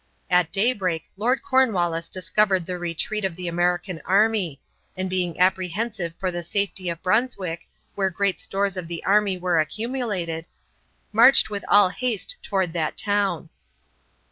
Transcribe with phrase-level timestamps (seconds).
[0.31, 4.59] At daybreak Lord Cornwallis discovered the retreat of the American army,
[4.97, 9.59] and being apprehensive for the safety of Brunswick, where great stores of the army were
[9.59, 10.47] accumulated,
[11.11, 13.51] marched with all haste toward that town.